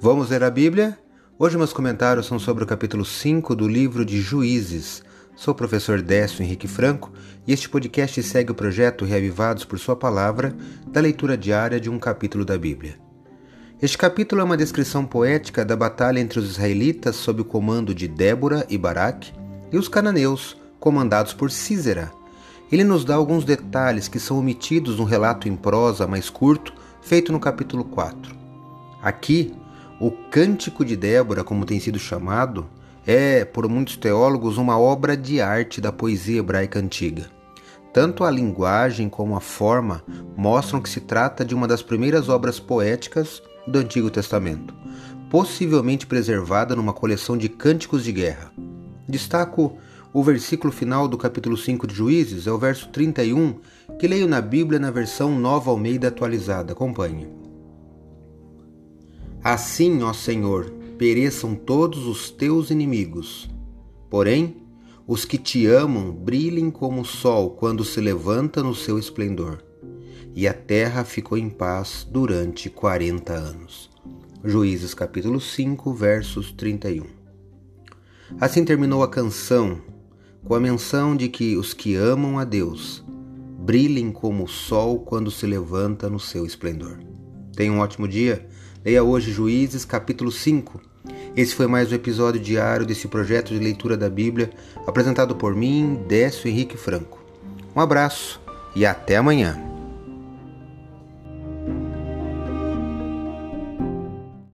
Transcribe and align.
Vamos 0.00 0.30
ler 0.30 0.44
a 0.44 0.50
Bíblia? 0.50 0.96
Hoje 1.36 1.58
meus 1.58 1.72
comentários 1.72 2.26
são 2.26 2.38
sobre 2.38 2.62
o 2.62 2.66
capítulo 2.66 3.04
5 3.04 3.52
do 3.56 3.66
livro 3.66 4.04
de 4.04 4.20
Juízes. 4.20 5.02
Sou 5.34 5.50
o 5.52 5.56
professor 5.56 6.00
Décio 6.00 6.40
Henrique 6.40 6.68
Franco 6.68 7.12
e 7.44 7.52
este 7.52 7.68
podcast 7.68 8.22
segue 8.22 8.52
o 8.52 8.54
projeto 8.54 9.04
Reavivados 9.04 9.64
por 9.64 9.76
Sua 9.76 9.96
Palavra 9.96 10.54
da 10.86 11.00
leitura 11.00 11.36
diária 11.36 11.80
de 11.80 11.90
um 11.90 11.98
capítulo 11.98 12.44
da 12.44 12.56
Bíblia. 12.56 12.94
Este 13.82 13.98
capítulo 13.98 14.40
é 14.40 14.44
uma 14.44 14.56
descrição 14.56 15.04
poética 15.04 15.64
da 15.64 15.74
batalha 15.74 16.20
entre 16.20 16.38
os 16.38 16.48
israelitas 16.48 17.16
sob 17.16 17.42
o 17.42 17.44
comando 17.44 17.92
de 17.92 18.06
Débora 18.06 18.64
e 18.70 18.78
Baraque 18.78 19.32
e 19.72 19.76
os 19.76 19.88
cananeus, 19.88 20.56
comandados 20.78 21.32
por 21.32 21.50
Císera. 21.50 22.12
Ele 22.70 22.84
nos 22.84 23.04
dá 23.04 23.16
alguns 23.16 23.44
detalhes 23.44 24.06
que 24.06 24.20
são 24.20 24.38
omitidos 24.38 24.98
no 24.98 25.04
relato 25.04 25.48
em 25.48 25.56
prosa 25.56 26.06
mais 26.06 26.30
curto 26.30 26.72
feito 27.02 27.32
no 27.32 27.40
capítulo 27.40 27.84
4. 27.84 28.38
Aqui, 29.02 29.52
o 30.00 30.10
Cântico 30.10 30.84
de 30.84 30.96
Débora, 30.96 31.42
como 31.42 31.64
tem 31.64 31.80
sido 31.80 31.98
chamado, 31.98 32.68
é, 33.06 33.44
por 33.44 33.68
muitos 33.68 33.96
teólogos, 33.96 34.58
uma 34.58 34.78
obra 34.78 35.16
de 35.16 35.40
arte 35.40 35.80
da 35.80 35.90
poesia 35.90 36.38
hebraica 36.38 36.78
antiga. 36.78 37.26
Tanto 37.92 38.22
a 38.22 38.30
linguagem 38.30 39.08
como 39.08 39.34
a 39.34 39.40
forma 39.40 40.04
mostram 40.36 40.80
que 40.80 40.88
se 40.88 41.00
trata 41.00 41.44
de 41.44 41.54
uma 41.54 41.66
das 41.66 41.82
primeiras 41.82 42.28
obras 42.28 42.60
poéticas 42.60 43.42
do 43.66 43.78
Antigo 43.78 44.10
Testamento, 44.10 44.74
possivelmente 45.30 46.06
preservada 46.06 46.76
numa 46.76 46.92
coleção 46.92 47.36
de 47.36 47.48
cânticos 47.48 48.04
de 48.04 48.12
guerra. 48.12 48.52
Destaco 49.08 49.76
o 50.12 50.22
versículo 50.22 50.72
final 50.72 51.08
do 51.08 51.18
capítulo 51.18 51.56
5 51.56 51.86
de 51.86 51.94
Juízes, 51.94 52.46
é 52.46 52.52
o 52.52 52.58
verso 52.58 52.88
31, 52.88 53.56
que 53.98 54.06
leio 54.06 54.28
na 54.28 54.40
Bíblia 54.40 54.78
na 54.78 54.90
versão 54.90 55.38
Nova 55.38 55.70
Almeida 55.70 56.08
atualizada. 56.08 56.72
Acompanhe. 56.72 57.47
Assim, 59.42 60.02
ó 60.02 60.12
Senhor, 60.12 60.70
pereçam 60.98 61.54
todos 61.54 62.06
os 62.06 62.30
teus 62.30 62.70
inimigos. 62.70 63.48
Porém, 64.10 64.56
os 65.06 65.24
que 65.24 65.38
te 65.38 65.66
amam 65.66 66.12
brilhem 66.12 66.70
como 66.70 67.02
o 67.02 67.04
sol 67.04 67.50
quando 67.50 67.84
se 67.84 68.00
levanta 68.00 68.62
no 68.62 68.74
seu 68.74 68.98
esplendor. 68.98 69.62
E 70.34 70.46
a 70.46 70.52
terra 70.52 71.04
ficou 71.04 71.38
em 71.38 71.48
paz 71.48 72.06
durante 72.10 72.68
quarenta 72.68 73.32
anos. 73.32 73.88
Juízes 74.44 74.94
capítulo 74.94 75.40
5, 75.40 75.92
versos 75.94 76.52
31. 76.52 77.06
Assim 78.40 78.64
terminou 78.64 79.02
a 79.02 79.08
canção, 79.08 79.80
com 80.44 80.54
a 80.54 80.60
menção 80.60 81.16
de 81.16 81.28
que 81.28 81.56
os 81.56 81.72
que 81.72 81.94
amam 81.94 82.38
a 82.38 82.44
Deus 82.44 83.04
brilhem 83.58 84.12
como 84.12 84.44
o 84.44 84.48
sol 84.48 85.00
quando 85.00 85.30
se 85.30 85.46
levanta 85.46 86.08
no 86.08 86.20
seu 86.20 86.46
esplendor. 86.46 86.98
Tenha 87.58 87.72
um 87.72 87.80
ótimo 87.80 88.06
dia 88.06 88.46
Leia 88.84 89.02
hoje 89.02 89.32
Juízes, 89.32 89.84
capítulo 89.84 90.30
5. 90.30 90.80
Esse 91.36 91.56
foi 91.56 91.66
mais 91.66 91.90
um 91.90 91.94
episódio 91.96 92.40
diário 92.40 92.86
desse 92.86 93.08
projeto 93.08 93.48
de 93.48 93.58
leitura 93.58 93.96
da 93.96 94.08
Bíblia, 94.08 94.48
apresentado 94.86 95.34
por 95.34 95.56
mim, 95.56 95.98
Décio 96.06 96.48
Henrique 96.48 96.76
Franco. 96.76 97.18
Um 97.74 97.80
abraço 97.80 98.40
e 98.76 98.86
até 98.86 99.16
amanhã. 99.16 99.67